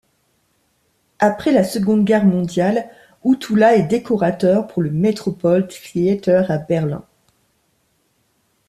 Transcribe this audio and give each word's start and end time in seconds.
Après 1.19 1.51
la 1.51 1.63
Seconde 1.63 2.05
Guerre 2.05 2.25
mondiale, 2.25 2.89
Huttula 3.23 3.75
est 3.75 3.83
décorateur 3.83 4.65
pour 4.65 4.81
le 4.81 4.89
Metropol-Theater 4.89 6.49
à 6.49 6.57
Berlin. 6.57 7.05